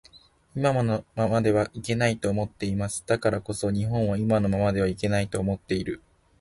[0.55, 3.03] 今のままではいけないと思っています。
[3.05, 6.01] だからこそ日本は今のままではいけないと思っている